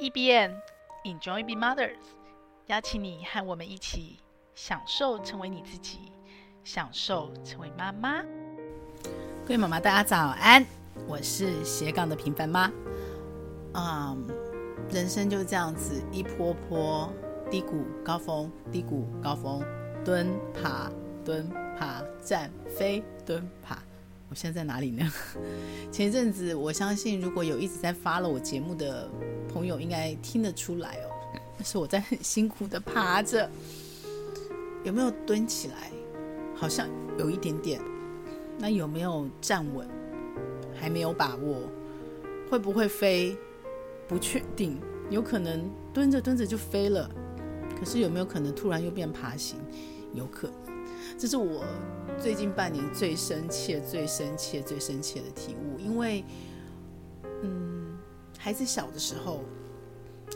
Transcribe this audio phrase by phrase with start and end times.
[0.00, 0.54] E B N
[1.04, 1.96] Enjoy Be Mothers，
[2.66, 4.20] 邀请你和我们一起
[4.54, 6.12] 享受成为你自己，
[6.62, 8.22] 享受成为妈妈。
[9.44, 10.64] 各位妈妈，大家早安！
[11.08, 12.70] 我是斜杠的平凡妈。
[13.74, 14.24] 嗯、
[14.88, 17.12] 人生就是这样子，一波波
[17.50, 19.60] 低谷高峰，低谷高峰，
[20.04, 20.88] 蹲爬
[21.24, 23.82] 蹲爬，站飞蹲爬。
[24.30, 25.10] 我现在在哪里呢？
[25.90, 29.10] 前一阵子，我相信如果有一直在 follow 我节目的
[29.52, 31.08] 朋友，应该听得出来哦。
[31.64, 33.50] 是我在 很辛苦的爬着，
[34.84, 35.90] 有没有蹲起来？
[36.54, 36.88] 好像
[37.18, 37.80] 有一点点。
[38.58, 39.88] 那有没有站稳？
[40.78, 41.62] 还没有把握。
[42.50, 43.36] 会不会飞？
[44.06, 44.78] 不确定。
[45.10, 47.10] 有可能蹲着蹲着就飞了。
[47.78, 49.58] 可是有没有可能突然又变爬行？
[50.12, 50.67] 有可能。
[51.18, 51.64] 这是我
[52.16, 55.76] 最近半年最深切、最深切、最深切的体悟。
[55.80, 56.24] 因为，
[57.42, 57.98] 嗯，
[58.38, 59.42] 孩子小的时候，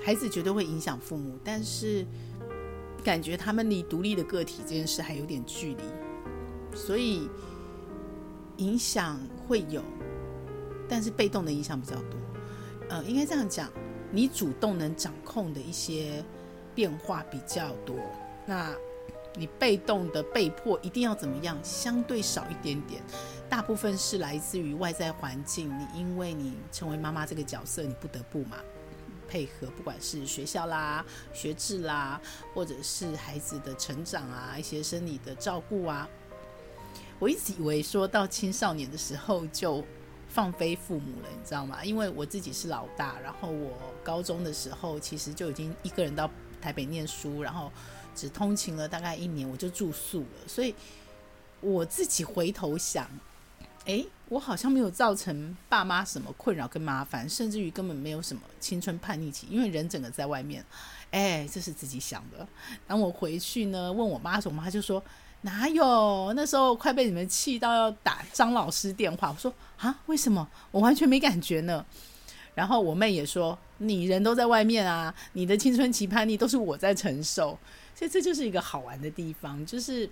[0.05, 2.05] 孩子绝对会影响父母，但是
[3.05, 5.85] 感觉他们离独立的个体这件事还有点距离，
[6.77, 7.29] 所以
[8.57, 9.85] 影响会有，
[10.89, 12.19] 但是被动的影响比较多。
[12.89, 13.71] 呃，应该这样讲，
[14.11, 16.25] 你主动能掌控的一些
[16.75, 17.95] 变化比较多。
[18.45, 18.75] 那。
[19.35, 21.59] 你被动的被迫一定要怎么样？
[21.63, 23.03] 相对少一点点，
[23.49, 25.71] 大部分是来自于外在环境。
[25.79, 28.59] 你因为你成为妈妈这个角色，你不得不嘛
[29.27, 31.03] 配合，不管是学校啦、
[31.33, 32.21] 学制啦，
[32.53, 36.07] 或者是孩子的成长啊，一些生理的照顾啊。
[37.19, 39.83] 我一直以为说到青少年的时候就
[40.29, 41.83] 放飞父母了，你知道吗？
[41.83, 43.71] 因为我自己是老大，然后我
[44.05, 46.29] 高中的时候其实就已经一个人到
[46.61, 47.73] 台北念书，然后。
[48.15, 50.49] 只通勤了大概一年，我就住宿了。
[50.49, 50.75] 所以
[51.61, 53.09] 我自己回头想，
[53.85, 60.65] 诶，我好像没有造成爸妈什么困扰跟麻烦，甚至于根本没有什么青春叛逆期，因为人整个在外面。
[61.11, 62.47] 诶，这是自己想的。
[62.87, 65.03] 当我回去呢，问我妈的时候，我妈就说
[65.43, 66.33] 哪有？
[66.35, 69.31] 那时候快被你们气到要打张老师电话。
[69.31, 70.49] 我说啊，为什么？
[70.71, 71.85] 我完全没感觉呢。
[72.55, 77.59] 然后我妹也说，你人都在外面啊，你的青春期叛逆都是我在承受。
[77.95, 80.09] 所以这就是一个好玩的地方，就是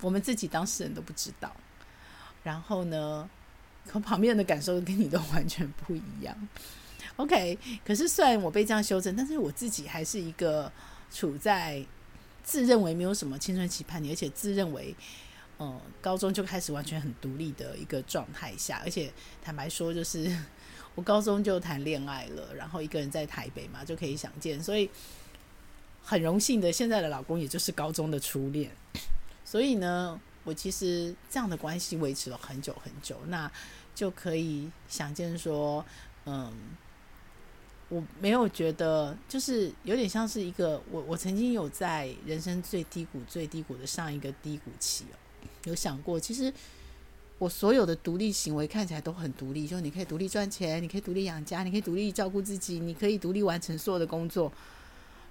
[0.00, 1.54] 我们自己当事人都不知道，
[2.42, 3.28] 然后呢，
[3.88, 6.36] 和旁边人的感受跟你都完全不一样。
[7.16, 10.70] OK，可是虽然我被这样修正，但是我自己还是一个
[11.10, 11.84] 处在
[12.42, 14.94] 自认为没有什么青春期叛逆，而且自认为
[15.58, 20.36] 嗯高中就开始完全很独立的一个状态下，而且坦白说，就是
[20.94, 24.90] 我高中就谈恋爱了，然后一个人在台北嘛，就可以想见，所以。
[26.04, 28.68] 很荣幸的，现在的老公也就是高中的初恋，
[29.44, 33.48] 所以呢，我其实这样的关系维持了很久很久，那
[33.94, 35.86] 就可以想见说，
[36.26, 36.52] 嗯，
[37.88, 45.14] 我没有觉得，就是有点像是一个我我曾经有在人生最低谷、最低谷的上一个低谷期哦，
[45.66, 46.52] 有想过，其实
[47.42, 54.52] 我所有的独立行为看起来都很独立，就你可以独立赚钱，你可以独立养家，你可以独立照顾自己，你可以独立完成所有的工作。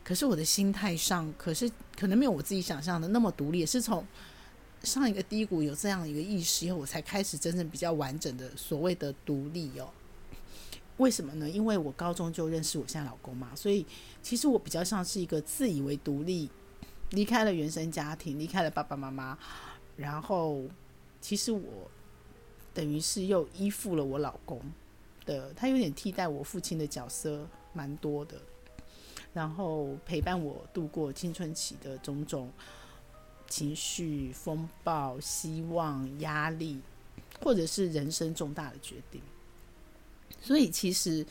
[0.04, 3.60] 可是我的心态上，可是可能没有我自己想象的那么独立。
[3.60, 4.06] 也是从
[4.84, 9.90] 上一个低谷有这样一个意识以后，我才开始真正比较完整的所谓的独立哦。
[10.98, 11.50] 为什么呢？
[11.50, 13.86] 因为我高中就认识我现在老公嘛，所以
[14.22, 16.50] 其实我比较像是一个自以为独立，
[17.12, 19.38] 离开了原生家庭，离开了爸爸妈妈，
[19.96, 20.64] 然后
[21.22, 21.90] 其实我
[22.74, 24.62] 等于是又依附了我老公
[25.26, 28.40] 的，他有点替代我父亲的角色，蛮多的。
[29.34, 32.52] 然后陪伴我度过青春期的种种
[33.48, 36.82] 情绪风暴、希望、压力，
[37.42, 39.22] 或者是人生重大的决定。
[40.42, 41.26] 所以其实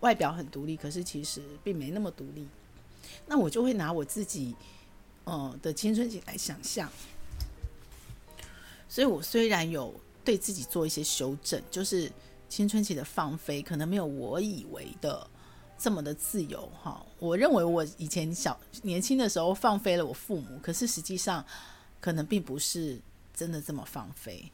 [0.00, 2.46] 外表很独立，可是其实并没那么独立。
[3.26, 4.54] 那我就会拿我自己
[5.24, 6.90] 呃的青春期来想象。
[8.88, 9.94] 所以我虽然有
[10.24, 12.10] 对自己做一些修正，就是
[12.48, 15.26] 青春期的放飞，可能没有我以为的。
[15.78, 21.44] 这么的自由哈，我认为我以前小年轻的时候放飞了我父母，可是实际上
[22.00, 23.00] 可能并不是
[23.34, 24.48] 真的这么放飞。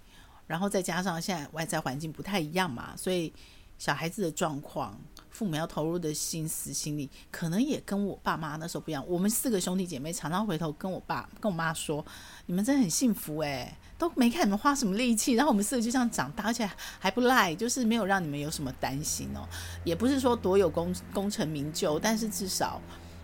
[0.46, 3.30] 然后再加上现在外在环境不太一样嘛，所以
[3.78, 4.98] 小孩子的状况，
[5.30, 9.04] 父母要投入的心思心力，可能也跟我爸妈那时候不一样。
[9.06, 12.04] 我们四个兄弟姐妹常常回头跟我爸跟我妈说
[12.46, 16.68] ：“你们真的很幸福诶。”都没看你们花什么力气，然后我们四个就这样长大，而且
[17.00, 19.40] 还不赖，就是没有让你们有什么担心哦。
[19.82, 22.80] 也不是说多有功功成名就，但是至少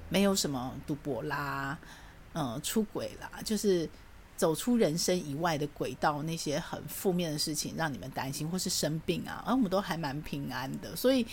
[0.08, 1.78] 没有什么赌博啦，
[2.32, 3.88] 嗯，出轨啦，就是
[4.36, 11.26] 走出人生以外的轨道，那些很负面的事情让你们担心，或是生病啊，而我们都还蛮平安的，所以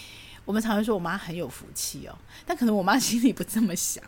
[0.45, 4.03] 我们常会说我妈很有福气哦，但可能我妈心里不这么想，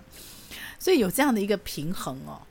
[0.78, 2.42] 所以有这样的一个平衡哦。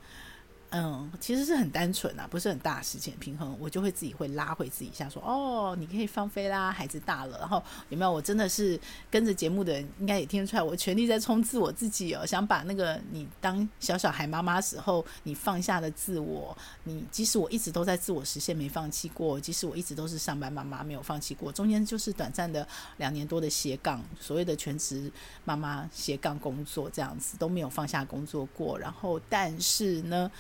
[0.75, 8.11] 嗯，其实是很单纯啊，不是很大的事情平衡，我就会自己会拉回自己一下，说哦，你可以放飞啦，孩子大了，然后有没有？
[8.11, 8.81] 我真的是
[9.11, 22.67] 跟着节目的人，应该也听得出来，我全力在冲刺我自己哦，想把那个你当小小孩妈妈时候你放下的自我，你即使我一直都在自我实现没放弃过，即使我一直都是上班妈妈没有放弃过，中间就是短暂的
[22.97, 25.13] 两年多的斜杠，所谓的全职
[25.45, 30.31] 妈妈斜杠工作这样子都没有放下工作过，然后但是呢，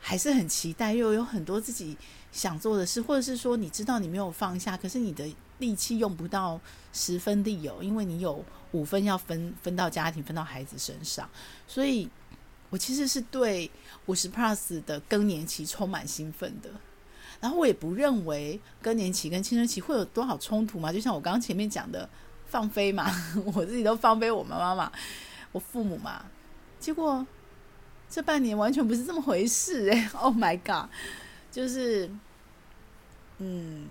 [0.00, 1.96] 还是很期待，又有很多自己
[2.32, 6.58] 想做的事，或者是说，你知道你没有放下，可是你的力气用不到
[6.92, 8.42] 十分力有，因为你有
[8.72, 11.28] 五分要分分到家庭，分到孩子身上。
[11.68, 12.08] 所以，
[12.70, 13.70] 我其实是对
[14.06, 16.70] 五十 plus 的更年期充满兴奋的。
[17.38, 20.90] 然后，我也不认为更年期跟青春期会有多少冲突嘛。
[20.92, 22.08] 就像我刚刚前面讲的，
[22.46, 23.10] 放飞嘛，
[23.54, 24.90] 我自己都放飞我妈妈嘛，
[25.52, 26.24] 我父母嘛，
[26.78, 27.26] 结果。
[28.10, 30.10] 这半年完全不是这么回事哎！
[30.18, 30.90] Oh my god，
[31.52, 32.10] 就是，
[33.38, 33.88] 嗯，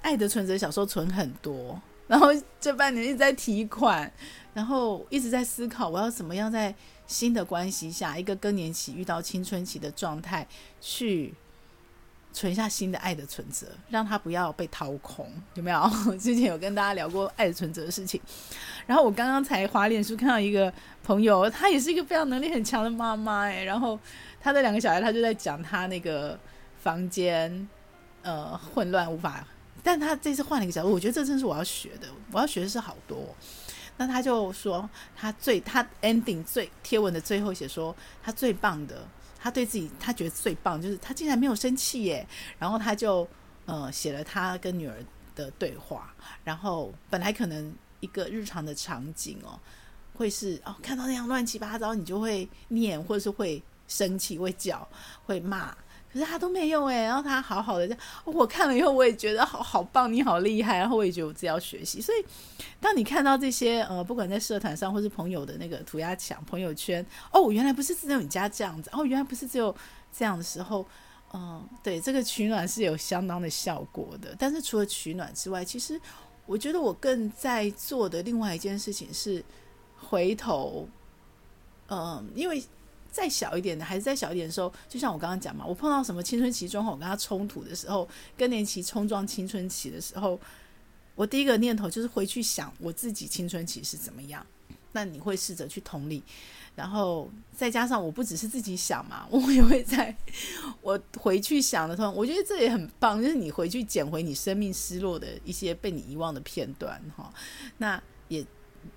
[0.00, 4.10] 爱的存折小时候存很多，然后这半年一直在提款，
[4.54, 6.74] 然后一直在思考我要怎么样在
[7.06, 10.48] 新的关系下，一个更年期遇到青春期的状态
[10.80, 11.34] 去。
[12.34, 15.88] 存下新的爱的存折，让他不要被掏空，有没有？
[16.18, 18.20] 之前有跟大家聊过爱的存折的事情。
[18.86, 20.70] 然后我刚刚才花脸书看到一个
[21.04, 23.62] 朋友，她也是一个非常能力很强的妈妈哎。
[23.62, 23.96] 然后
[24.40, 26.36] 她的两个小孩，她就在讲她那个
[26.82, 27.68] 房间
[28.22, 29.46] 呃混乱无法，
[29.82, 33.32] 但她这次换了一个角度，我觉得这正是我要学的，我要学的是好多。
[33.96, 39.06] 那她就说，她最她 ending 最贴文的最后写说，她最棒的。
[39.44, 42.26] 他对自己，他觉得最棒就是他竟然没有生气耶。
[42.58, 43.28] 然后他就
[43.66, 44.96] 呃写了他跟女儿
[45.34, 46.14] 的对话。
[46.42, 47.70] 然后本来可能
[48.00, 49.60] 一个日常的场景哦，
[50.14, 54.88] 会是哦看到那样乱七八糟，你就会念，或者是会生气、会叫、
[55.26, 55.76] 会骂。
[56.14, 62.00] 可是他都没有哎，然后他好好的，我看了以后我也觉得好好棒，你好厉害，然后我也觉得我自己要学习。
[62.00, 62.24] 所以，
[62.78, 69.74] 当你看到这些呃，不管在社团上或是朋友的那个涂鸦墙、朋友圈，哦，原来不是只有你家这样子，哦，原来不是只有
[70.16, 70.86] 这样的时候，
[71.32, 74.36] 嗯、对，这个取暖是有相当的效果的。
[74.38, 76.00] 但是除了取暖之外，其实
[76.46, 79.44] 我觉得我更在做的另外一件事情是
[79.98, 80.88] 回头，
[81.88, 82.62] 嗯、因为。
[83.14, 90.36] 再小一点的，还是再小一点的时候，就像我刚刚讲嘛，我碰到什么青春期状况，我跟他冲突的时候，更年期冲撞青春期的时候，
[91.14, 94.44] 我第一个念头就是回去想我自己青春期是怎么样。
[94.90, 96.20] 那你会试着去同理，
[96.74, 100.12] 然后再加上我不只是自己想嘛，我也会在
[100.82, 107.32] 我回去想的时候，我觉得这也很棒，就是你回去捡回你生命失落的一些被你遗忘的片段哈，
[107.78, 108.44] 那也。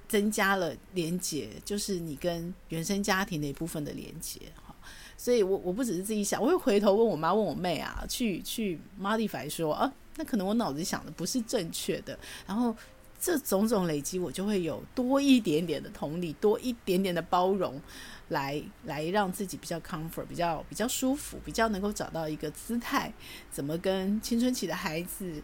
[0.08, 4.74] 增加了连接，就是你跟原生家庭的一部分的连接哈，
[5.18, 12.76] 所以我我不只是自己想，我会回头问我妈、问我妹啊，去去 modify 说啊，那可能我脑子想的不是正确的，然后
[13.20, 17.82] 这种种累积，我就会有多一点点的同理，多一点点的包容，
[18.30, 23.12] 来来让自己比较 comfort，比较比较舒服，比较能够找到一个姿态，
[23.52, 25.44] 怎么跟青春期的孩子。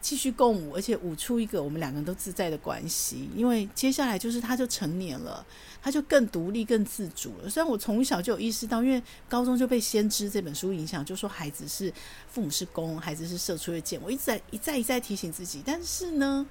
[0.00, 3.28] 继续共舞，而且舞出一个我们两个人都自在的关系。
[3.34, 5.44] 因为接下来就是他就成年了，
[5.82, 7.50] 他就更独立、更自主了。
[7.50, 11.92] 虽然我从小就有意识到，因为高中就被《先知》这本书影响，就说孩子是
[12.28, 14.00] 父母是弓，孩子是射出的箭。
[14.02, 16.46] 我一直在一再一再提醒自己，但是呢，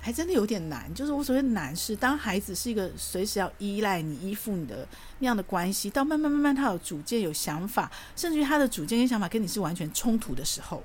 [0.00, 0.92] 还真的有点难。
[0.94, 4.86] 就是我所谓难是，当孩子是一个随时要依赖你、依附你的
[5.20, 10.82] 那样的关系，到慢慢慢慢他有主见、有想法，甚至于他的主见跟想法跟你是完全冲突的时候。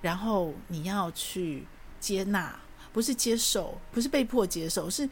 [0.00, 1.66] 然后你要去
[1.98, 2.58] 接纳，
[2.92, 5.08] 不是接受，不是被迫接受，是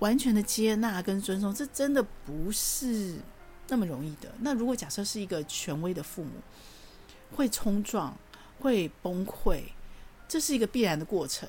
[0.00, 1.54] 完全的接纳跟尊重。
[1.54, 3.18] 这真的不是
[3.68, 4.32] 那么容易的。
[4.40, 6.32] 那如果假设是一个权威的父母，
[7.36, 8.16] 会冲撞，
[8.58, 9.62] 会崩溃，
[10.26, 11.48] 这是一个必然的过程。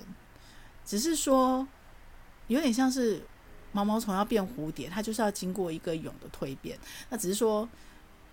[0.86, 1.68] 只是说，
[2.48, 3.22] 有点像是
[3.72, 6.78] 毛毛虫要变蝴蝶，它就是要经过一个蛹的蜕变。
[7.10, 7.68] 那只是说。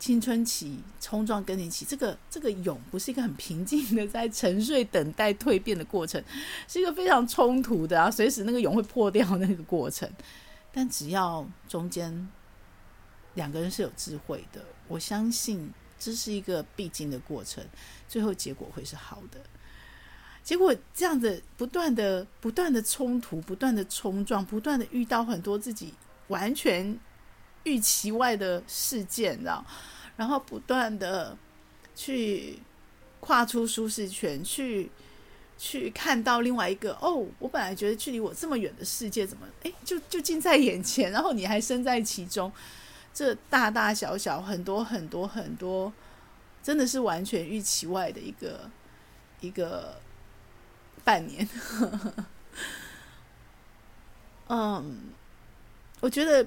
[0.05, 6.23] 青春期冲撞更年期，这个这个蛹不是一个很平静的在沉睡等待蜕变的过程，
[6.69, 10.07] 是一个非常冲突的啊，随时那个蛹会破掉那个过程。
[10.71, 12.29] 但只要中间
[13.33, 17.65] 两个人是有智慧的，我相信这是一个必经的过程，
[18.07, 19.41] 最后结果会是好的。
[20.43, 25.95] 结果这样子不断的不断的冲突，不断的冲撞，不断的遇到很多自己
[26.29, 27.01] 完全
[27.63, 29.65] 预期外的事件，你知道？
[30.17, 31.37] 然后不断的
[31.95, 32.59] 去
[33.21, 34.91] 跨出舒适圈，去
[35.59, 42.53] 去看到另外一个哦，我本来觉得距离我这么远的世界，怎么哎就就近在眼前，然后你还身在其中，
[43.13, 45.93] 这大大小小很多很多很多，
[46.63, 48.71] 真的是完全预期外的一个
[49.41, 50.01] 一个
[51.03, 51.49] 半年。
[54.49, 55.01] 嗯，
[56.01, 56.47] 我觉得。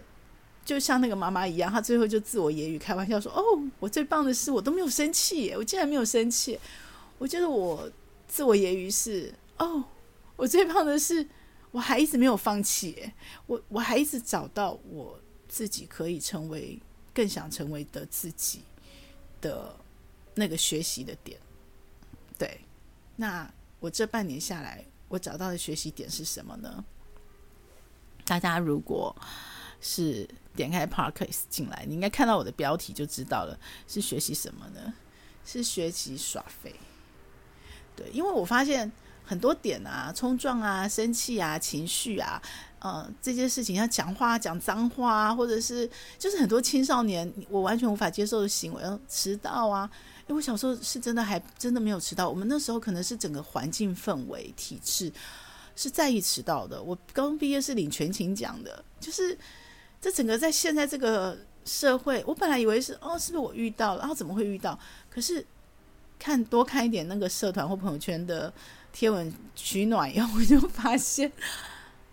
[0.67, 3.41] 就像那个妈妈一样，她最后就自我揶揄、开玩笑说：“哦，
[3.79, 6.59] 我最棒的是我都没有生气耶，我竟然没有生气。”
[7.17, 7.89] 我觉得我
[8.27, 9.81] 自我揶揄是：“哦，
[10.35, 11.25] 我最棒的是
[11.71, 13.13] 我还一直没有放弃，
[13.45, 16.77] 我我还一直找到我自己可以成为
[17.13, 18.59] 更想成为的自己
[19.39, 19.73] 的
[20.35, 21.39] 那个学习的点。”
[22.37, 22.59] 对，
[23.15, 26.83] 那我这半年下来，我找到的学习点是什么呢？
[28.25, 29.15] 大家如果
[29.81, 30.27] 是。
[30.57, 33.55] 点开 Podcast 进来，你应该看到我的标题就知道了。
[33.87, 34.91] 是学习什么呢？
[35.45, 36.73] 是学习耍废。
[37.95, 38.91] 对，因为我发现
[39.23, 42.41] 很多点啊，冲撞啊，生气啊，情绪啊，
[42.79, 49.87] 呃，这些事情要讲话讲脏话，或者是就是很多青少年我完全无法接受的行为，迟到啊。
[50.21, 55.13] 因为我小时候是真的还真的没有迟到，我们那时候可能是整个环境氛围体制
[55.75, 56.81] 是在意迟到的。
[56.81, 59.37] 我刚毕业是领全勤奖的，就是。
[59.99, 63.99] 这整个在现在这个社会，我本来以为是哦，是不是我遇到了？
[63.99, 64.77] 然后怎么会遇到？
[65.09, 65.45] 可是
[66.19, 68.53] 看多看一点那个社团或朋友圈的
[68.93, 71.31] 贴文取暖以后，我就发现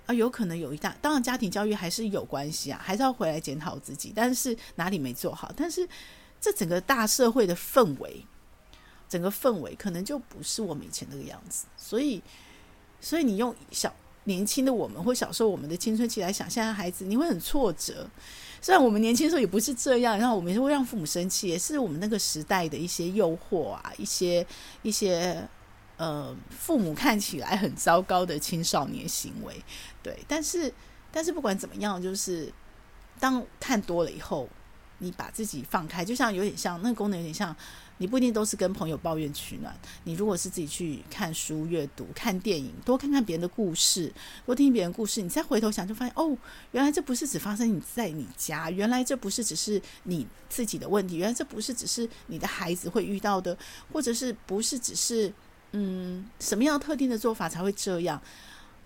[0.07, 5.53] 啊，有可能有一大，当然家庭教育还是有关系啊，还是要回来检讨自己，但是哪里没做好？
[5.55, 5.89] 但是
[6.41, 8.27] 这整个大社会的氛围，
[9.09, 12.23] 整个氛围可能就不是我们以前那个样子，所以，
[13.01, 13.95] 所以你用小。
[14.25, 18.09] 年轻的我们，或小时候我们的青春期来想，现在孩子你会很挫折。
[18.61, 24.47] 虽然我们年轻的时候也不是这样，然后我们也会让父母生气，也是我们那个时代的一些诱惑啊，一些
[24.83, 25.47] 一些
[25.99, 29.55] 呃，父母看起来很糟糕的青少年行为。
[30.03, 30.73] 对，但是
[31.13, 32.51] 但是不管怎么样，就是
[33.21, 34.49] 当看多了以后，
[34.99, 37.55] 你把自己放开，就像有点像那个功能，有点像。
[37.99, 39.73] 你不一定都是跟朋友抱怨取暖，
[40.03, 44.13] 你如果是自己去看书、阅读、看电影，多看看别人的故事，
[44.45, 46.37] 多听别人故事，你再回头想，就发现哦，
[46.73, 53.57] 原来这不是只发生你在你家，原来这不是只是你自己的问题，原来这不是只是你的孩子会遇到的，
[53.93, 55.33] 或者是不是只是
[55.73, 58.21] 嗯什么样特定的做法才会这样？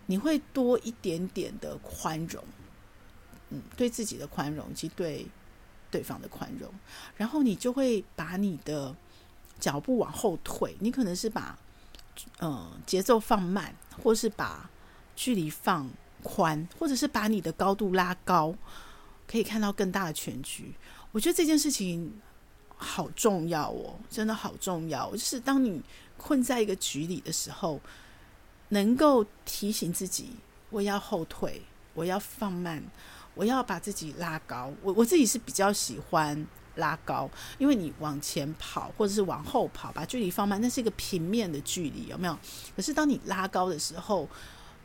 [0.06, 2.44] 你会多一点点的宽容，
[3.50, 5.26] 嗯，对自己的宽容以及对。
[5.90, 6.72] 对方的宽容，
[7.16, 8.94] 然后你就会把你的
[9.58, 10.76] 脚步往后退。
[10.80, 11.58] 你可能是把
[12.38, 14.68] 呃节奏放慢，或是把
[15.16, 15.88] 距离放
[16.22, 18.54] 宽，或者是把你的高度拉高，
[19.26, 20.74] 可以看到更大的全局。
[21.12, 22.12] 我觉得这件事情
[22.76, 25.10] 好重要哦，真的好重要。
[25.12, 25.82] 就是当你
[26.16, 27.80] 困在一个局里的时候，
[28.68, 30.36] 能够提醒自己，
[30.68, 31.62] 我要后退，
[31.94, 32.82] 我要放慢。
[33.38, 42.36] 我要把自己拉高，我我自己是比较喜欢拉高，因为你往前跑或者是往后跑，把距离放慢，那是一个平面的距离，有没有？
[42.74, 44.28] 可是当你拉高的时候，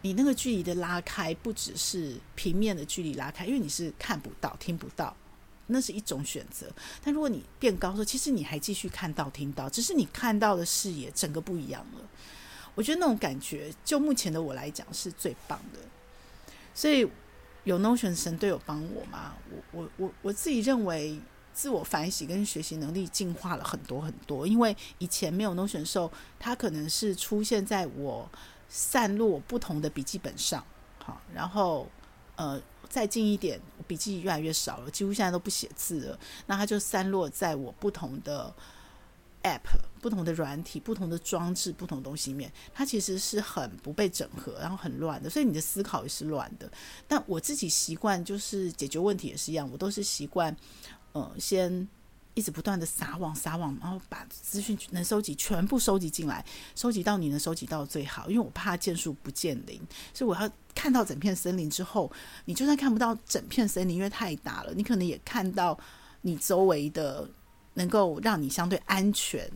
[0.03, 5.15] 你那个距离的拉开不只是平面的距离拉开，因为你是看不到、听不到，
[5.65, 6.67] 那是一种选择。
[7.03, 12.01] 但如果你变高说，其实你还继续看到、听到，只是你看到的视野整个不一样了。
[12.75, 15.79] 我觉得那种感觉，就目前的我来讲是最棒的，
[16.75, 17.09] 所以。
[17.63, 19.33] 有 Notion 神队友帮我吗？
[19.49, 21.19] 我我我我自己认为，
[21.53, 24.45] 自我反省跟学习能力进化了很多很多。
[24.45, 28.29] 因为以前没有 Notion 的时候，它可能是出现在我
[28.67, 30.63] 散落不同的笔记本上，
[30.99, 31.87] 好，然后
[32.35, 36.19] 呃再近一点，笔记越来越少了，几乎现在都不写字了。
[36.47, 38.53] 那它就散落在我不同的。
[39.43, 39.61] App
[40.01, 46.71] 不同的软体、不同的装置、不同东西里面，它其实是很不被整合，然后很乱的，所以你的思考也是乱的。
[47.07, 50.55] 但我自己习惯就是解决问题也是一样，我都是习惯，
[51.11, 51.87] 呃，先
[52.33, 56.45] 一直不断的撒网、撒网，然后把资讯能收集全部收集进来，
[56.75, 59.81] 收集到你能收集到最好，因为我怕见树不见林，
[60.13, 62.11] 所以我要看到整片森林之后，
[62.45, 65.77] 你就算看不到整片森林，因为太大了，你可能也看到
[66.21, 67.29] 你周围的。
[67.75, 69.49] 能够让你相对安全，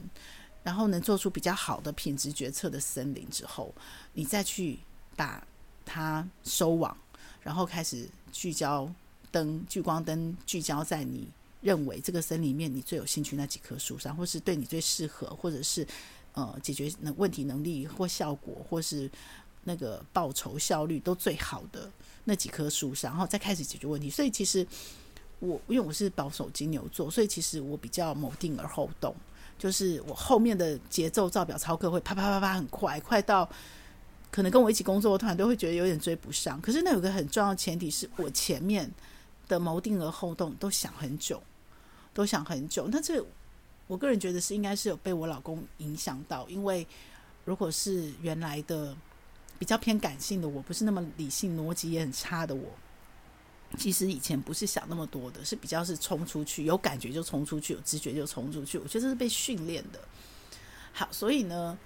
[0.63, 3.73] 然后能做出比较好的品质决策的森林之后，
[4.13, 4.79] 你再去
[5.15, 5.45] 把
[5.85, 6.97] 它收网，
[7.41, 8.91] 然后开始聚焦
[9.31, 11.27] 灯、聚光灯聚焦在你
[11.61, 15.87] 认为这个森林里面你最有兴趣那几棵树上，或是对你最适合，或者是
[16.33, 19.09] 呃解决那问题能力或效果，或是
[19.63, 21.91] 那个报酬效率都最好的
[22.23, 24.09] 那几棵树上，然后再开始解决问题。
[24.09, 24.65] 所以其实。
[25.39, 29.15] 我因为我是保守金牛座，所以其实我比较谋定而后动，
[29.57, 33.47] 就是我后面的节奏照表操课会啪啪啪啪很快，快到
[34.31, 36.59] 可能跟我一起工作的团队会觉得有点追不上。
[36.59, 38.91] 可是那有个很重要的前提是我前面
[39.47, 41.41] 的谋定而后动都想很久，
[42.13, 42.87] 都想很久。
[42.91, 43.23] 那这
[43.87, 46.85] 我个人觉得是应该是有被我老公影响到，因为
[47.45, 48.95] 如果是原来的
[49.57, 52.63] 比较偏感性的我，不是那么理性、逻辑也很差的我。
[53.77, 58.77] 其实以前不是想那么多的，是比较是冲出去，有感觉就冲出去，有直觉就冲出去。
[58.77, 59.99] 我觉得这是被训练的。
[60.93, 61.77] 好，所以呢，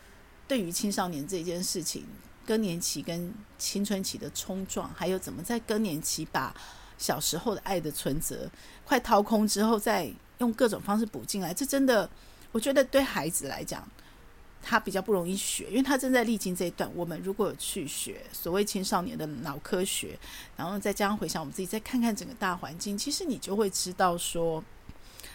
[0.47, 2.05] 对于青少年这件事情，
[2.45, 6.55] 更年期跟青春期的冲撞，还有怎么在更年期把
[6.97, 8.49] 小时候的爱的存折
[8.85, 12.09] 快掏空之后，再用各种方式补进来，这真的，
[12.51, 13.85] 我觉得对孩子来讲。
[14.63, 16.89] 他比较不容易学，因为他正在历经这一段。
[16.95, 20.17] 我们如果有去学所谓青少年的脑科学，
[20.55, 24.63] 然后再加上回想我们自己，再看看整个大环境，其实你就会知道说，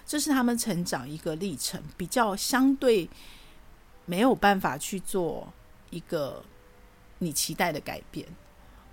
[0.07, 3.11] 这是他们成长一个历程，比较相对
[4.05, 5.53] 没有办法去做
[5.91, 6.45] 一个
[7.19, 8.27] 你期待的改变。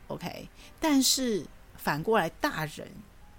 [0.07, 0.49] OK，
[0.79, 1.45] 但是
[1.77, 2.87] 反过来，大人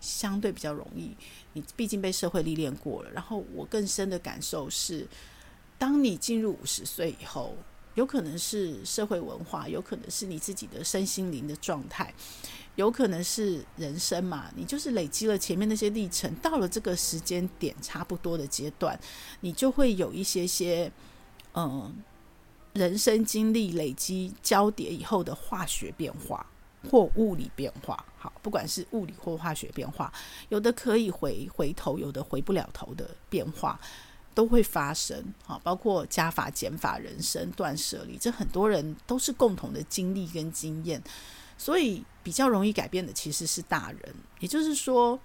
[0.01, 1.17] 相对比较容易，
[1.55, 3.11] 你毕竟被社会历练过了。
[3.11, 5.09] 然后我更深的感受是。
[5.85, 7.55] 当你进入五十岁以后，
[7.95, 12.11] 有可能是社会文化，有可能是你自己的身心灵的状态，
[12.77, 14.51] 有可能是人生嘛。
[14.57, 18.99] 你就是累积了前面那些历程，到了这个时间点差不多的阶段，
[19.41, 20.91] 你就会有一些些
[21.53, 21.95] 嗯
[22.73, 26.47] 人生经历累积交叠以后的化学变化
[26.91, 28.03] 或物理变化。
[28.17, 30.11] 好，不管是物理或化学变化，
[30.49, 33.79] 有的可以回回头，有的回不了头的变化。
[34.35, 41.01] 都会发生，好，包括加法、减法、人生断舍离，这很多人都是共同的经历跟经验，
[41.57, 45.17] 所以比较容易改变的其实是大人，也就是说，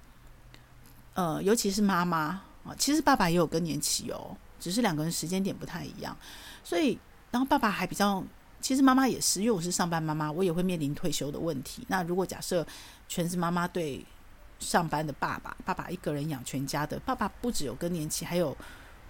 [1.15, 6.15] 呃，尤其是妈妈啊，其实爸爸也有更年期哦，只是两个人时间点不太一样，
[6.63, 6.99] 所以，
[7.31, 8.23] 然后爸爸还比较，
[8.61, 11.83] 其实妈妈也是，因为我是上班妈妈，我也会面临退休的问题。
[11.87, 12.63] 那如果假设
[13.07, 14.05] 全职妈妈对
[14.59, 18.55] 上班的爸爸，爸爸一个人养全家的，爸爸不只有更年期，还有。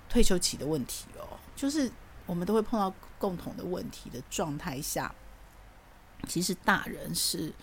[0.09, 1.89] 退休期的问题哦，就是
[2.25, 5.13] 我们都会碰到共同的问题的状态下，
[6.27, 7.53] 其实大人是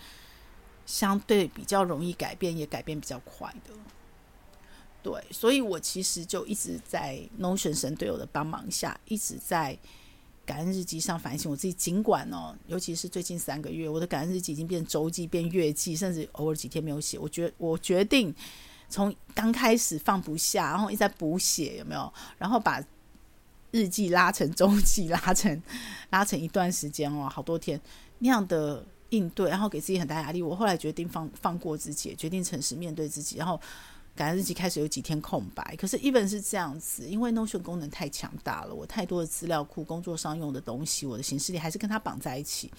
[0.85, 3.73] 相对比较容易改变，也改变比较快的。
[5.03, 9.77] 对，所以我其实就一直在 Notion 神队友的帮忙下，一直在
[10.45, 11.73] 感恩日记上反省我自己。
[11.73, 17.19] 尽管哦，尤其是最近三个月，我的感恩日记已经变周记、变月记，甚至偶尔几天没有写。
[17.19, 18.33] 我决我决定。
[18.89, 22.11] 从刚开始放不下，然后一直在补写，有没有？
[22.37, 22.83] 然后把
[23.71, 25.61] 日记拉成周记，拉成
[26.09, 27.79] 拉成一段时间哦，好多天
[28.19, 30.41] 那样的应对，然后给自己很大压力。
[30.41, 33.37] 我后来决定放放过自己，决定诚实面对自己。
[33.37, 33.59] 然后
[34.15, 42.71] 感恩日记开始有几天空白，可是一本是这样子，因为 Notion 功能太强大了，我太多的资料库、工作上用的东西，我的行事历还是跟它绑在一起，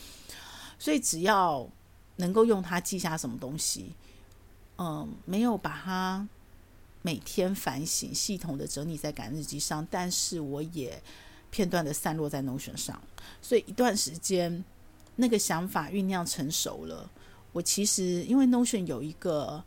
[0.78, 1.68] 所以只要
[2.16, 3.94] 能够用它记下什么东西。
[4.78, 6.26] 嗯，没有把它
[7.02, 11.02] 每天反省、系统的整理在感恩日记上，但是我也
[11.50, 13.00] 片段的散落在 Notion 上。
[13.42, 14.64] 所以一段时间，
[15.16, 17.10] 那个想法酝酿成熟了。
[17.52, 19.62] 我其实因为 Notion 有一个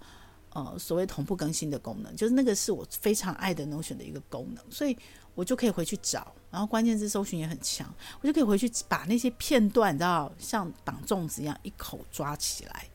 [0.54, 4.96] 呃所谓同步更新的功能，就是那个是我非常爱的 Notion 的一个功能，所以
[5.36, 12.86] 我就可以回去找，然后关键字搜寻也很强，我就可以回去把那些片段，你知道，像绑粽子一样一口抓起来。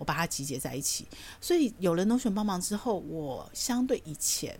[0.00, 1.06] 我把它集结在一起，
[1.42, 4.58] 所以有了农选帮忙之后，我相对以前，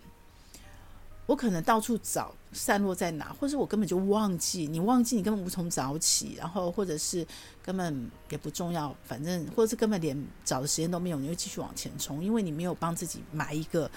[1.24, 7.26] 我可能到处找，散落在哪，或者我根本就忘记，你忘记你根本无从找起，然后或者是
[7.62, 13.90] 根本也不重要，反正或者是根本连找的时间都没有，你会继续往前冲，因为你没有帮自己买一个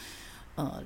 [0.55, 0.81] 呃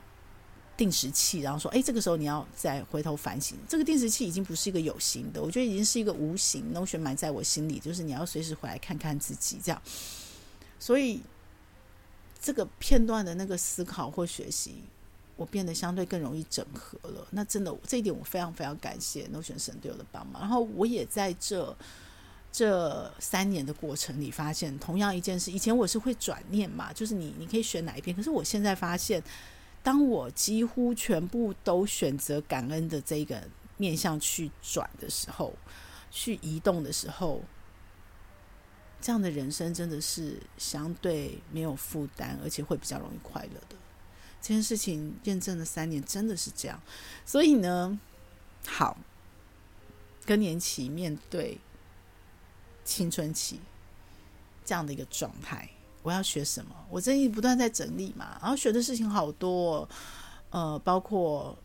[0.75, 9.79] 定时器，然后说，哎，这个时候你要再回头反省，这个定时器已经不是一个有形的，我觉得已经是一个无形农选埋在我心里，就是你要随时回来看看自己这样。
[10.79, 11.21] 所以，
[12.39, 14.83] 这个片段的那个思考或学习，
[15.35, 17.27] 我变得相对更容易整合了。
[17.31, 20.41] 那真的，这一点我非常非常感谢 No 选神队友的帮忙。
[20.41, 21.75] 然后，我也在这
[22.51, 28.15] 这三年的过程里发现，同样一件事，以前我是会转念嘛，就是你你可以选哪一边。
[28.15, 29.21] 可是我现在发现，
[29.81, 33.41] 当我几乎全部都选择感恩的这个
[33.77, 35.53] 面向去转的时候，
[36.11, 37.41] 去移动的时候。
[38.99, 43.75] 这样的人生真的是相对没有负担，而且会比较容易快乐的。
[44.41, 46.81] 这件事情验证了三年，真的是这样。
[47.25, 47.99] 所以呢，
[48.65, 48.97] 好，
[50.25, 51.57] 更年期面对
[52.83, 53.59] 青春期
[54.65, 55.69] 这样的一个状态，
[56.01, 56.75] 我要学什么？
[56.89, 59.87] 我最近不断在整理嘛，然后学的事情好多，
[60.49, 61.57] 呃，包括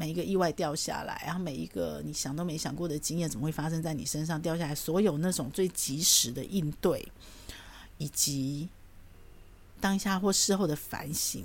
[0.00, 4.72] 每一个意外掉下来，然后每一个你想都没想过的经验，怎么会发生在你身上掉下来？
[4.72, 7.06] 所有那种最及时的应对，
[7.98, 8.68] 以及
[9.80, 11.44] 当下或事后的反省，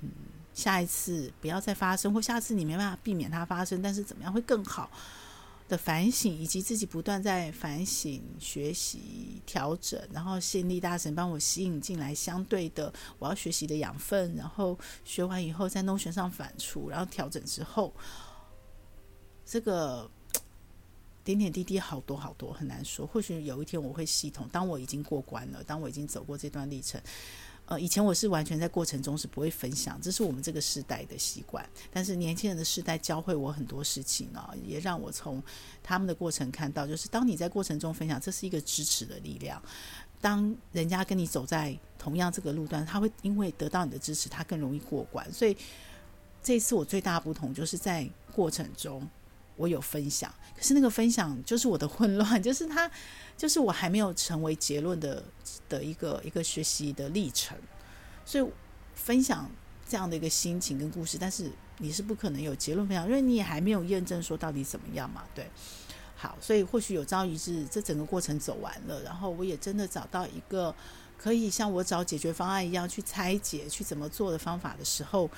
[0.00, 0.10] 嗯，
[0.52, 4.90] 下一次不要再发生，或下次你没办法避免它发生，但是怎么样会更好？
[5.72, 17.90] 的反省，以及自己不断在反省、学习、调整，然后吸引力大神帮我吸引进来相对的我要学习的养分，然后学完以后在 Notion 上反刍，然后调整之后，
[19.46, 20.10] 这个
[21.24, 23.06] 点点滴滴好多好多，很难说。
[23.06, 27.00] 或许有一天我会系统，当我已经过关了，当我已经走过这段历程。
[27.72, 31.66] 呃，以前我是完全在过程中是不会分享，这是我们这个时代的习惯。
[31.90, 35.42] 但是年轻人的时代教会我很多事情呢、哦，也让我从
[35.82, 39.62] 他们的过程看到，就是当你在过程中分享，这是一个支持的力量。
[40.20, 45.32] 当人家跟你走在同样这个路段，他会因为得到你的支持，他更容易过关。
[45.32, 45.56] 所以
[46.42, 49.08] 这次我最大不同就是在过程中
[49.56, 52.90] 我有分享，可是那个分享就是我的混乱， 就是他。
[53.34, 55.24] 就是我还没有成为结论的
[55.68, 57.58] 的一个一个学习的历程，
[58.24, 58.46] 所以
[58.94, 59.50] 分享
[59.88, 65.50] 这样的一个心情跟故事，但是你是不可能有结论分享，因为你也还没有验证说到底怎么样嘛，对。
[66.14, 70.72] 好，所以或许有朝一日这整个过程走完了，然后我也真的找到一个
[71.18, 75.28] 可以像我找解决方案一样去拆解、去怎么做的方法的时候，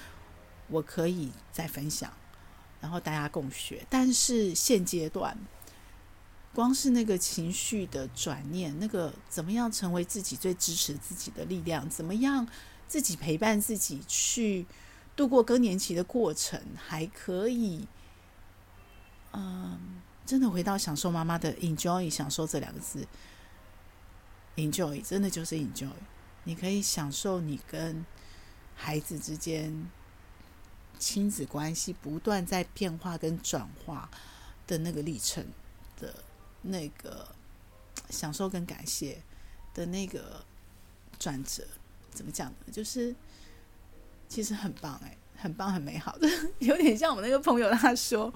[0.69, 2.13] 我可以再分享，
[2.85, 3.85] 然后大家共学。
[3.89, 5.37] 但是现阶段。
[6.55, 11.91] 光是那个情绪的转念，那个怎么样成为自己最支持自己的力量？
[11.91, 12.47] 怎么样
[12.87, 14.65] 自己陪伴自己去
[15.17, 17.89] 度过更年期的过程，还可以，
[19.33, 23.05] 嗯，真的回到享受妈妈的 enjoy，享受这两个字
[24.55, 25.91] ，enjoy 真的就是 enjoy。
[26.45, 28.07] 你可以享受你跟
[28.77, 29.91] 孩子之间
[30.99, 34.09] 亲子关系不断在变化跟转化
[34.67, 35.45] 的那个历程
[36.01, 36.15] 的。
[36.67, 37.29] 那个
[38.09, 39.21] 享受跟感谢
[39.75, 40.43] 的那个
[41.19, 41.63] 转折，
[42.11, 42.57] 怎么讲呢？
[42.73, 43.15] 就是
[44.31, 46.27] 其实很棒哎，很棒，很美好的，
[46.61, 48.33] 有点像我们那个朋友他说，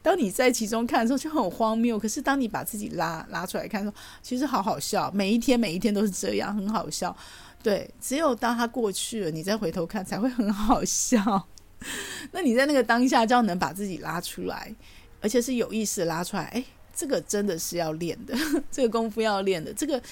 [0.00, 7.16] 当你在其中看的时候就很荒谬，可是当你把自己拉拉出来看的时候，其实好好笑，每一天每一天都是这样，很好笑。
[7.60, 11.48] 对，只有当他过去了，你再回头看才会很好笑。
[12.32, 14.74] 那你在那个当下就要能把自己拉出来，
[15.20, 16.64] 而且是有意识拉出来，哎。
[17.00, 18.36] 这个真的是要练的，
[18.72, 20.02] 这个功夫要练的，这个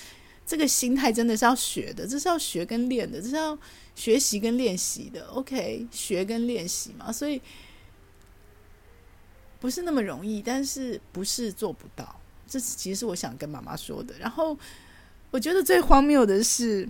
[0.47, 3.59] 这个心态真的是要学的，这是要学跟练的，这是要
[3.97, 5.27] 学习跟练习的。
[5.27, 7.43] OK，学跟练习嘛，所以
[9.59, 12.21] 不是那么容易，但是不是做不到。
[12.47, 14.15] 这其实是我想跟妈妈说的。
[14.21, 14.57] 然后
[15.33, 16.89] 我觉得最荒谬的是，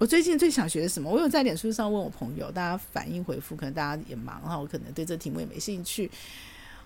[0.00, 1.10] 我最近最想学的什么？
[1.10, 6.10] 我有在脸书上问我朋友，大家反应回复，可能大家也忙，哈我可能对这题目也没兴趣。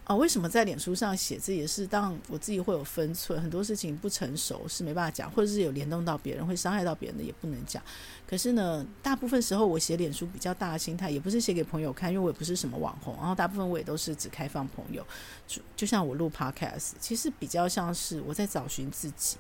[0.02, 7.80] 啊，为什么在脸书上写字也是当我自己会有分寸，很多事情不成熟是没办法讲，或者是有联动到别人会伤害到别人的也不能讲。
[8.26, 15.06] 可是呢，大部分时候我写脸书比较大的心态，也不是写给朋友看，因为我也不是什么网红，然后大部分我也都是只开放朋友。
[15.46, 19.36] 就就像我录 Podcast，其实比较像是我在找寻自己。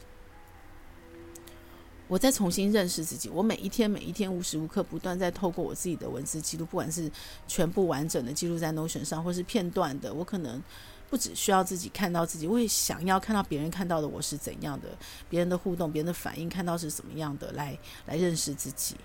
[2.06, 7.10] 我在重新认识自己，我每一天每一天无时无刻不断在透过我自己的文字记录，不管是
[7.48, 10.62] 全部完整的记录在 Notion 上，或是片段的，我可能
[11.08, 14.88] 不只需要自己看到自己，我也想要看到别人看到的我是怎样的，
[15.30, 18.96] 别人的互动，别人的反应，看到是怎么样的，来来认识自己。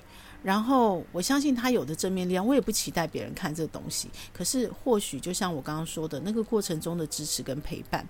[0.42, 4.10] 然后我相信他有的正面力量，我也不期待别人看这东西。
[4.32, 8.08] 可是或许就像我刚刚说的那个过程中的支持跟陪伴，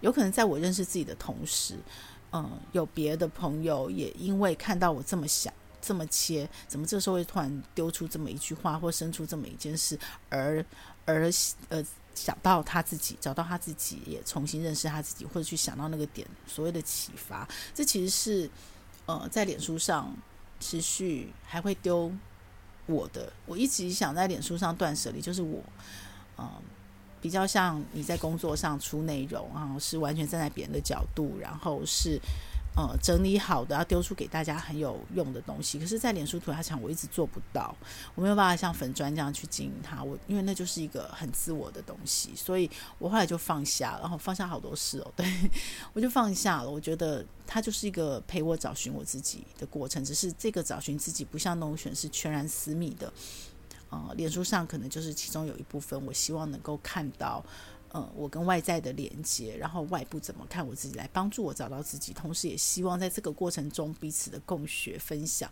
[0.00, 1.76] 有可能在我认识自己的同时。
[2.32, 9.98] 嗯，有别的朋友也因为看到我这么想、这么切，怎么这时候会突然丢出这么一句话，或生出这么一件事，
[10.30, 10.64] 而
[11.04, 11.30] 而
[11.68, 18.50] 呃想到他自己，找到他自己，也重新认识他自己，或者去想到那个点，所谓的启发，这其实是
[19.04, 20.16] 呃在脸书上
[20.58, 22.10] 持续还会丢
[22.86, 25.62] 我的，我一直想在脸书上断舍离，就是我
[26.38, 26.50] 嗯。
[27.22, 32.20] 比较像你在工作上出内容，啊是完全站在别人的角度，然后是
[32.76, 35.78] 呃整理好的，要丢出给大家很有用的东西。
[35.78, 37.74] 可是，在脸书涂鸦墙，我一直做不到，
[38.16, 40.02] 我没有办法像粉砖这样去经营它。
[40.02, 45.12] 我因为那就是一个很自我的东西，所以我后来就放下，然后放下好多事哦。
[45.14, 45.24] 对，
[45.92, 46.68] 我就放下了。
[46.68, 53.12] 我觉得它就是一个陪我找寻我自己的过程，只是这个找寻自己不像 Notion 是全然私密的。
[53.92, 57.44] 呃，脸书上可能就是其中有一部分，我希望能够看到，
[57.90, 65.50] 呃，我跟外在的连接，然后外部怎么看我自己，来帮助我找到自己，同时也希望在这个过程中彼此的共学分享，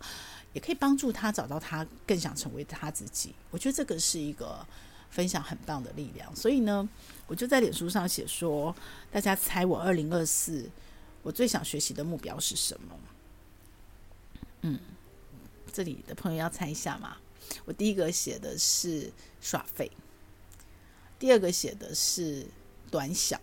[0.53, 3.35] 也可以帮助他找到他更想成为他自己。
[3.51, 4.65] 我觉得这个是一个
[5.11, 6.35] 分享很棒的力量。
[6.35, 6.89] 所以呢，
[7.27, 8.75] 我就在脸书上写说，
[9.11, 10.67] 大家猜我二零二四
[11.21, 12.99] 我最想学习的目标是什么？
[14.61, 14.79] 嗯，
[15.71, 17.17] 这里的朋友要猜一下吗？
[17.65, 19.91] 我第一个写的是耍废。
[21.19, 22.47] 第二个写的是
[22.89, 23.39] 短小，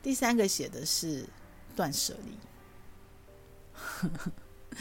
[0.00, 1.26] 第三个写的是
[1.74, 2.38] 断舍离，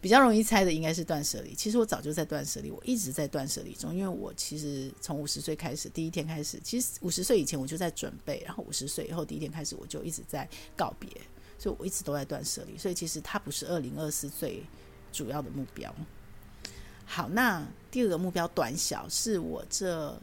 [0.00, 1.54] 比较容易猜的应该是断舍离。
[1.54, 11.08] 其实我早就在断舍离，我一直在断舍离中，因为我其实从五十岁开始，第一天开始，其实五十岁以前我就在准备，然后五十岁以后第一天开始，我就一直在告别，
[11.56, 12.76] 所以我一直都在断舍离。
[12.76, 14.64] 所以其实它不是二零二四最
[15.12, 15.94] 主要的目标。
[17.12, 20.16] 好，那第二个目标短小是我这。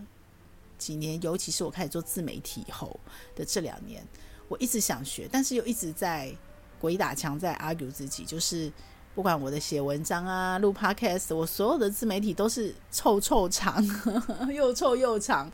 [0.77, 2.99] 几年，尤其是我开始做自媒体以后
[3.35, 4.05] 的这两年，
[4.47, 6.31] 我一直想学，但是又一直在
[6.79, 8.23] 鬼打墙，在 argue 自己。
[8.23, 8.71] 就是
[9.15, 13.83] 不管我的写文章啊、录 podcast，我所有的自媒体都是臭臭长，
[14.53, 15.51] 又臭又长。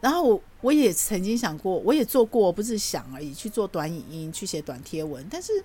[0.00, 5.26] 然后我我也曾经想过，我也做过，不是想而已，去做短影音，去写短贴文。
[5.28, 5.64] 但是，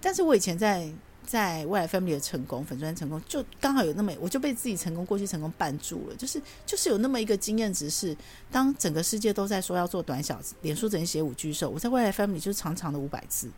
[0.00, 0.92] 但是我以前在。
[1.26, 6.16] 在未来 family 的成功，粉专成功，就刚好有那么，我就被自己成功过去成功绊住了。
[6.16, 8.16] 就是就是有那么一个经验值是，
[8.50, 13.50] 当整个世界都在说要做短小，脸书只能写五句时，我在未来 family 就是长长的五百字，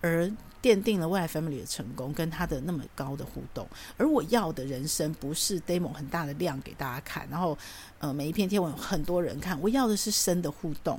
[0.00, 0.30] 而
[0.62, 3.68] 奠定了未来 family 的成功跟他的那么高的互动。
[3.96, 7.56] 而我要的人生不是 demo 很大的量给大家看，然后
[7.98, 10.98] 呃每一篇贴文很多人看，我要的是深的互动。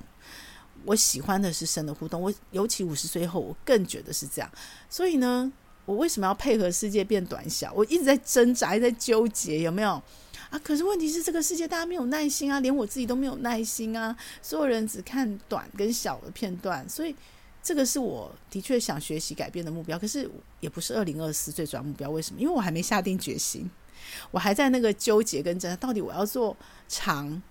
[0.85, 2.21] 我喜欢的是深的互动。
[2.21, 4.49] 我尤其五十岁后，我更觉得是这样。
[4.89, 5.51] 所以呢。
[5.85, 7.71] 我为什么要配合世界变短小？
[7.73, 9.91] 我一直在挣扎，一直在纠结，有没有
[10.49, 10.59] 啊？
[10.63, 14.15] 可是问题是，这个世界大家没有耐心啊，连我自己都没有耐心啊。
[14.41, 17.15] 所有人只看短跟小的片段，所以
[17.61, 19.97] 这个是我的确想学习改变的目标。
[19.99, 22.09] 可是也不是二零二四最主要目标。
[22.09, 22.41] 为什么？
[22.41, 23.69] 因为我还没下定决心，
[24.31, 26.55] 我还在那个纠结跟挣扎，到底我要做
[26.87, 27.41] 长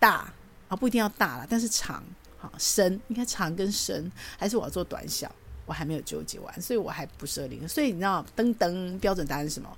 [0.00, 0.32] 大
[0.68, 0.76] 啊？
[0.76, 2.02] 不一定要大了，但是长
[2.38, 5.32] 好深，应该长跟深，还是我要做短小？
[5.68, 7.68] 我还没有纠结完，所以我还不设零。
[7.68, 9.68] 所以你知道，噔噔，标准答案是什么？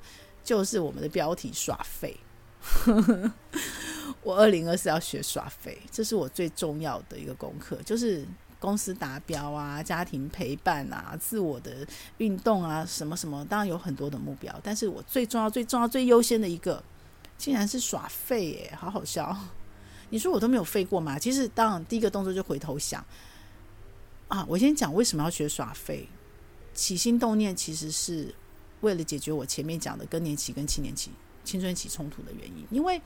[0.44, 2.16] 就是我们的标题耍废。
[4.22, 7.76] 我二零二四要学耍废，这是我最重要的一个功课。
[7.84, 8.24] 就是
[8.58, 11.86] 公司达标啊，家庭陪伴啊，自我的
[12.18, 14.54] 运动啊，什么什么，当然有很多的目标。
[14.62, 16.82] 但是我最重要、最重要、最优先的一个，
[17.36, 18.72] 竟然是耍废耶！
[18.78, 19.36] 好好笑。
[20.10, 21.18] 你说我都没有废过吗？
[21.18, 23.04] 其实，当然第一个动作就回头想。
[24.30, 26.08] 啊，我先讲为什么要学耍废。
[26.72, 28.32] 起心动念其实是
[28.80, 31.10] 为了解决我前面讲的更年期跟青年期、
[31.44, 32.64] 青春期冲突的原因。
[32.70, 33.02] 因为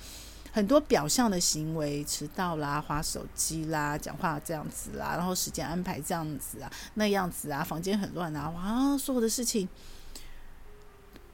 [0.52, 9.66] 很多表象的行为，迟到啦、滑手机啦、讲话这样子啦，然后时间安排这样子啊、那样子啊、房间很乱啊，哇，所有的事情，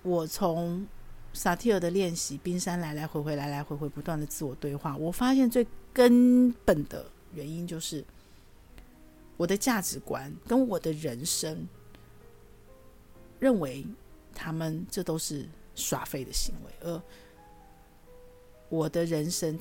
[0.02, 0.86] 我从
[1.32, 8.04] 萨提尔的练习，冰山来来回回、来来回回不断的自我对话，我发现最根本的原因就是。
[9.40, 11.66] 我的价值观跟我的人生，
[13.38, 13.86] 认为
[14.34, 17.02] 他们这都是耍废的行为，而
[18.68, 19.58] 我的人生，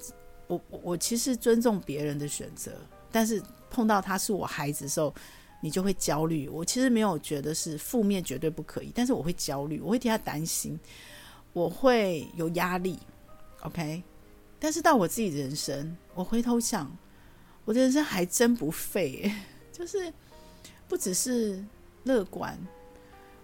[0.47, 2.73] 我我其实尊重别人的选择，
[3.09, 5.15] 但是碰到他是我孩子的时候，
[5.61, 6.49] 你就会焦虑。
[6.49, 10.77] 我其实没有觉得是负面，绝对不可以，但是我会焦虑，我会替他担心，
[11.53, 12.99] 我会有压力。
[13.61, 14.03] OK，
[14.59, 16.93] 但是到我自己人生，我回头想，
[17.63, 19.31] 我的人生还真不废。
[19.79, 20.11] 就是
[20.89, 21.63] 不只是
[22.03, 22.59] 乐观，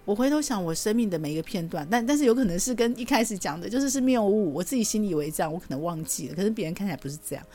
[0.04, 7.46] 我回头想我生命的每一个片段，但但是有可能是跟一开始讲的，就是是谬误，我自己心里以为这样，我可能忘记了，可是别人看起来不是这样。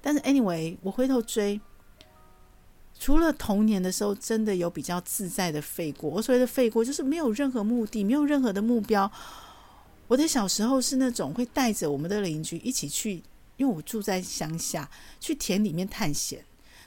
[0.00, 1.60] 但是 anyway，我回头追，
[2.98, 9.12] 除了童年的时候真的有比较自在的废过，我所谓的废过就是没有任何目的，没有任何的目标。
[10.08, 13.22] 我的小时候是那种会带着我们的邻居一起去，
[13.58, 16.42] 因为我住在乡下，去田里面探险。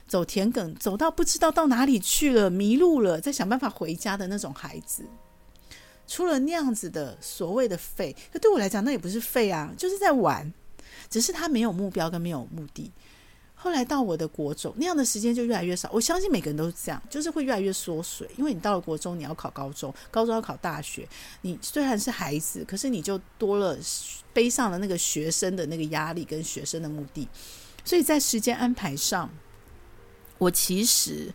[0.06, 5.04] 走田埂，走到不知道到哪里去了，迷路了，再想办法回家的那种孩子。
[6.06, 10.52] 除了那样子的所谓的废，可对我来讲，那也不是废啊，就是在玩，
[11.08, 12.92] 只是他没有目标跟没有目的。
[13.54, 15.88] 后来到我的国中，那样的时间就越来越少。
[15.90, 21.08] 我相信每个人都是这样，就是会越来越缩水，因为你到了国中，你要考高中，高中要考大学。
[21.40, 23.74] 你虽然是孩子，可是你就多了
[24.34, 27.26] 背上了那个学生的那个压力跟学生的目的，
[27.82, 29.30] 所以在时间安排上。
[30.38, 31.32] 我其实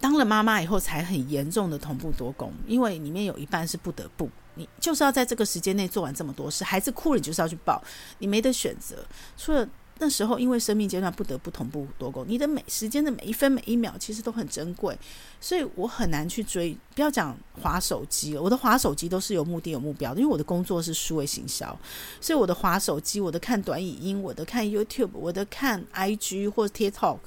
[0.00, 6.64] 当了妈妈以后，才很严重的同步多工，因为里面有一半是不得不，你就是要在这个时间内做完这么多事。
[6.64, 7.82] 孩子哭了，你就是要去抱，
[8.18, 9.04] 你没得选择。
[9.36, 9.68] 除了
[9.98, 14.98] 那时候因为生命阶段不得不同步多工，你的每时间的每一分每一秒其实都很珍贵，
[15.38, 16.74] 所以我很难去追。
[16.94, 21.78] 不要讲滑手机了，我的滑手机都是有目的、有目标的，因为我的工作是数位行销，
[22.18, 27.18] 所以我的滑手机、我的看短影音、我的看 YouTube、我的看 IG 或者 TikTok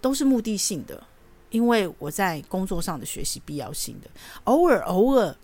[0.00, 1.02] 都是目的性的，
[1.50, 4.10] 因为我在工作上的学习必要性的，
[4.44, 5.36] 偶尔偶尔。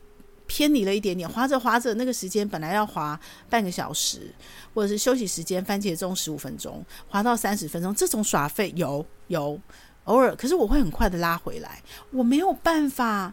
[0.47, 4.31] 偏离了一点点，划着划着，那个时间本来要划半个小时，
[4.75, 9.59] 或者是休息时间番茄钟十五分钟，划到三十分钟，这种耍废有有
[10.05, 13.33] 偶尔，可是我会很快的拉回来，我没有办法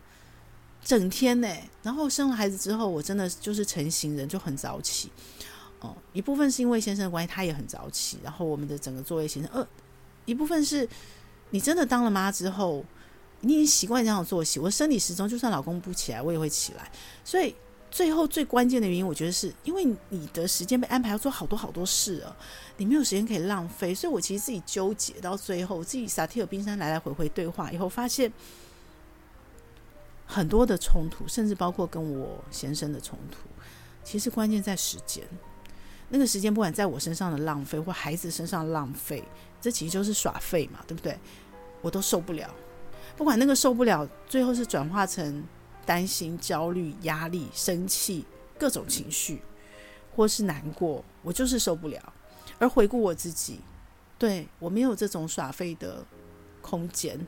[0.82, 1.50] 整天呢。
[1.84, 5.12] 然后生了孩子之后，我真的就是成型人，就很早起。
[5.82, 9.52] 哦，一部分是因为先生的关系，他也很早起，然后我们的整个作业形成。
[9.52, 9.68] 呃，
[10.26, 10.88] 一部分是
[11.50, 12.84] 你真的当了妈之后。
[13.44, 16.92] 你已经习惯这样作息，我生理时钟就算老公不起来，我也会起来。
[17.26, 17.56] 所以
[17.90, 22.38] 最后最关键的原因，我觉得是因为你的时间被安排要做好多好多事啊，
[22.78, 23.96] 你没有时间可以浪费。
[23.96, 28.32] 所以我其实自己纠结到最后，自己撒提尔冰山来来回回对话以后，发现
[30.28, 33.38] 很多的冲突，甚至包括跟我先生的冲突，
[34.04, 35.24] 其实关键在时间。
[36.14, 39.24] 那个时间不管在我身上的浪费，或孩子身上浪费，
[39.62, 41.18] 这其实就是耍废嘛，对不对？
[41.82, 42.54] 我都受不了。
[43.16, 45.44] 不管那个受不了，最后是转化成
[45.86, 48.26] 担心、焦虑、压力、生气
[48.60, 49.42] 各种情绪，
[50.14, 52.14] 或是难过，我就是受不了。
[52.60, 53.62] 而回顾我自己，
[54.20, 56.06] 对，我没有这种耍废的
[56.62, 57.20] 空间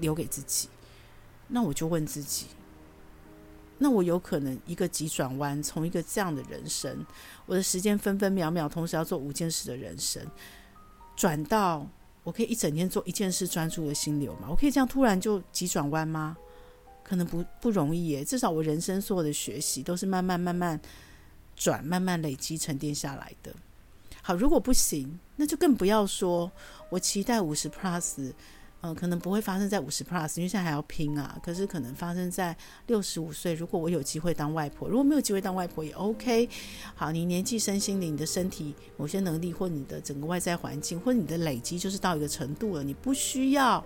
[0.00, 0.68] 留给自己，
[1.48, 2.46] 那我就问自己：
[3.78, 7.04] 那我有可能一个急转弯，从一个这样的人生，
[7.46, 10.24] 我的时间分分秒秒，同时要做五件事的人生，
[11.16, 11.86] 转到。
[12.22, 14.46] 我可以一整天做一件事，专注的心流吗？
[14.48, 16.34] 我可以这样突然就急转弯吗？
[17.02, 18.24] 可能不不容易耶。
[18.24, 20.80] 至少我人生所有的学习都是慢慢慢慢
[21.54, 23.54] 转，慢慢累积沉淀下来的。
[24.22, 26.50] 好，如果不行，那就更不要说
[26.88, 28.32] 我期待五十 plus。
[28.86, 31.38] 嗯，可能不会发生在五十 plus，因为现在还要拼啊。
[31.42, 32.54] 可是可能发生在
[32.86, 36.46] 六十五岁，如果我有机会当外婆，如果没有机会当外婆也 OK。
[36.94, 43.82] 好，你年纪、身心灵、你的身体某些能力，或你的整个外在环境，或你的累积，就是到一个程度了，你不需要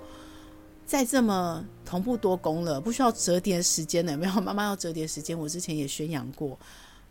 [0.84, 4.16] 再这么同步多功了，不需要折叠时间了。
[4.18, 4.40] 没有？
[4.40, 6.58] 妈妈要折叠时间，我之前也宣扬过，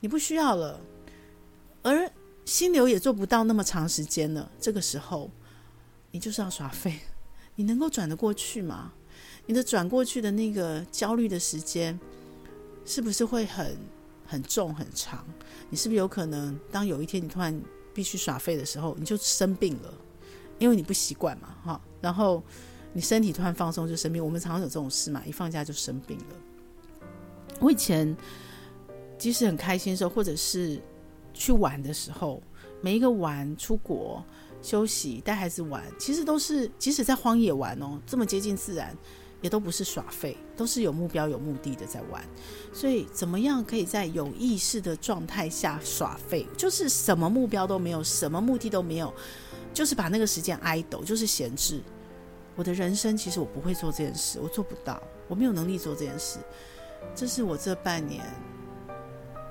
[0.02, 0.78] 你不需要了。
[1.84, 2.12] 而
[2.44, 5.32] 心流也做不到那么长时间了，这个时候
[6.12, 7.00] 你就是要耍废。
[7.58, 8.94] 你能够转得过去吗？
[9.48, 12.00] 你的转过去的那个焦虑的时间，
[12.86, 13.76] 是不是会很
[14.28, 15.26] 很重很长？
[15.72, 17.60] 你是不是有可能，当有一天你突然
[17.96, 19.92] 必须耍废的时候，你就生病了？
[20.60, 21.82] 因为你不习惯嘛，哈。
[22.00, 22.44] 然后
[22.94, 24.24] 你身体突然放松就生病。
[24.24, 27.16] 我们常常有这种事嘛，一放假就生病了。
[27.60, 28.16] 我以前
[29.18, 30.80] 即使很开心的时候，或者是
[31.34, 32.40] 去玩的时候，
[32.82, 34.24] 每一个玩出国。
[34.68, 38.94] 休息、带孩子玩，其实都是即使在荒野玩哦，这么接近自然，
[39.40, 42.22] 也都不是耍废，都是有目标、有目的的在玩。
[42.74, 46.46] 所以，怎么样可以在有意识的状态下耍废？
[46.58, 49.14] 就是什么目标都没有，什么目的都没有，
[49.74, 51.82] 就是把那个时间 idle，就是闲置。
[52.58, 56.40] 我的人生其实我不会做这件事，我做不到，我没有能力做这件事。
[57.16, 58.22] 这是我这半年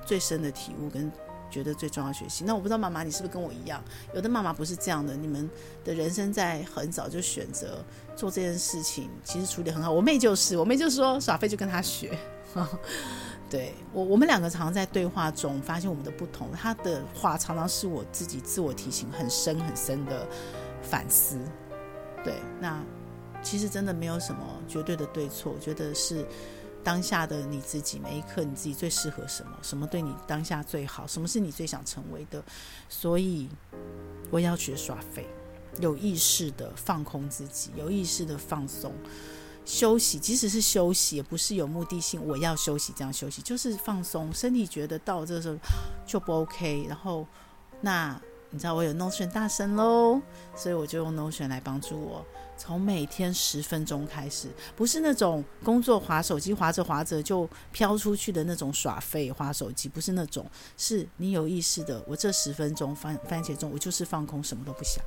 [0.05, 1.11] 最深的体悟跟。
[1.49, 2.43] 觉得最重要学习。
[2.43, 3.83] 那我不知道妈妈你是不是跟我一样？
[4.13, 5.49] 有的妈妈不是这样的，你们
[5.83, 7.83] 的人生在很早就选择
[8.15, 9.91] 做这件事情，其实处理很好。
[9.91, 12.17] 我妹就是，我妹就说耍废就跟她学。
[13.49, 16.51] 对我，我们两个常常在对话中发现我们的不同。
[16.51, 20.27] 她的话常常是我自己自我提醒很深很深的
[20.81, 21.37] 反思。
[22.23, 22.83] 对，那
[23.41, 26.25] 其实真的没有什么绝对的对错，我觉得是。
[26.87, 29.51] 当下的你自己，每一刻你自己最适合什么？
[29.61, 31.05] 什么对你当下最好？
[31.05, 32.41] 什么是你最想成为的？
[32.87, 33.49] 所以
[34.31, 35.27] 我要学耍废，
[35.81, 38.93] 有意识的放空自己，有意识的放松、
[39.65, 40.17] 休息。
[40.17, 42.25] 即使是休息，也不是有目的性。
[42.25, 44.33] 我要休息，这样休息就是放松。
[44.33, 45.57] 身体觉得到这时候
[46.05, 47.27] 就不 OK，然后
[47.81, 48.17] 那
[48.49, 50.21] 你知道我有 Notion 大神喽，
[50.55, 52.25] 所以我就用 Notion 来帮助我。
[52.57, 62.03] 从每天十分钟开始，不是那种工作划手机划着划着就飘出去的那种耍废划手机，不是那种，是你有意识的。
[62.07, 65.03] 我这十分钟番番茄钟，我就是放空，什么都不想，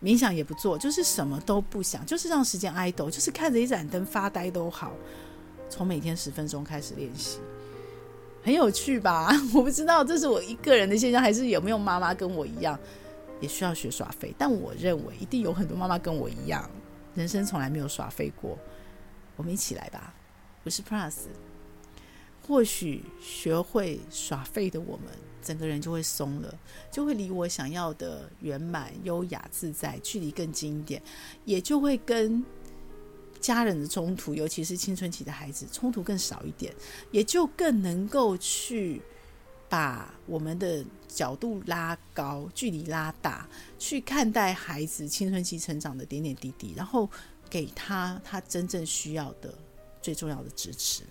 [0.00, 4.92] 冥想也不做，就是什么都不想，就是让时间 idle，就是看着一盏灯发呆都好。
[5.68, 7.40] 从每天十分钟开始练习，
[8.44, 9.30] 很有趣吧？
[9.54, 12.78] 我不知道这是我一个人的现象，还是有没有妈妈跟我一样。
[13.40, 16.70] 也需要学耍废，但我认为一定有很多妈妈跟我一样，
[17.14, 18.56] 人生从来没有耍废过。
[19.36, 20.14] 我们一起来吧
[20.64, 21.14] ，50 Plus，
[22.46, 26.54] 或许学会耍废的我们，整个人就会松了，
[26.90, 31.02] 就会离我想要的圆满、优雅、自在距离更近一点，
[31.44, 32.42] 也就会跟
[33.44, 36.74] 家人的冲突，尤其是青春期的孩子冲突更少一点，
[37.10, 39.02] 也就更能够去
[39.68, 43.46] 把我们的角度拉高、距离拉大，
[43.78, 47.06] 去看待孩子青春期成长的点点滴滴，然后
[47.50, 49.52] 给他他真正需要的
[50.00, 51.02] 最重要的支持。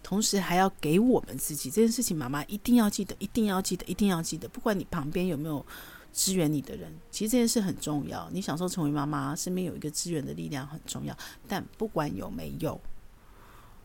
[0.00, 4.48] 同时还要给我们自己这件事情，妈妈一定要记得，一定要记得，一定要记得。
[4.48, 5.66] 不管你旁边有没有
[6.12, 8.28] 支援你的人，其实这件事很重要。
[8.30, 11.16] 你享受成为妈妈，身边有一个支援的力量很重要。
[11.48, 12.80] 但不管有没有，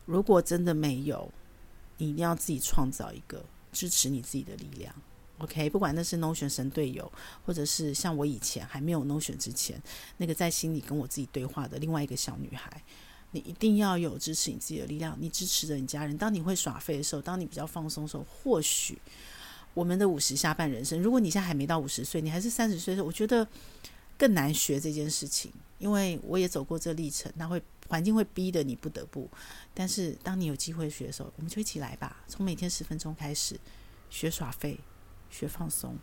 [0.06, 1.32] 如果真的没有，
[1.98, 4.94] 你一定要自己创造一个支持你自己的力量。
[5.40, 7.12] OK，不管那是 Notion 神队友，
[7.46, 9.82] 或者是像我以前还没有 Notion 之前，
[10.18, 12.82] 那个在心里跟我自己对话的另外一个小女孩。
[13.32, 16.18] 你一定要有支持你自己的力量，你支持着你家人。
[16.18, 18.98] 当你会耍废的时候，当你比较放松的时候，或许
[19.76, 23.48] 我们的五十下半人生，如果你现在还没到五十岁，你还是三十岁的时候，我觉得
[24.18, 29.30] 更难学这件事情，因为我也走过这历程，那会环境会逼得你不得不。
[29.74, 33.60] 但是当你有机会学的时候，我们就一起来吧，从每天十分钟开始
[34.10, 34.80] 学耍废，
[35.30, 35.96] 学放松，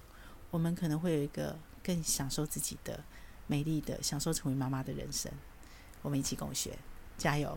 [0.52, 3.02] 我们可能会有一个更享受自己的
[3.46, 5.32] 美丽的，享受成为妈妈的人生。
[6.02, 6.78] 我们一起共学。
[7.18, 7.56] 加油！